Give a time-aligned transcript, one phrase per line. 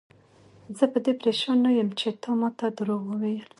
[0.77, 3.45] زه په دې پریشان نه یم چې تا ماته دروغ وویل.